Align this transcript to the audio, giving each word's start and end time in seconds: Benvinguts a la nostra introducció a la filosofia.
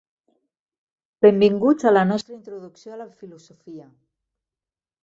Benvinguts 1.25 1.87
a 1.91 1.93
la 1.93 2.03
nostra 2.13 2.35
introducció 2.39 2.97
a 2.97 2.99
la 3.05 3.09
filosofia. 3.23 3.89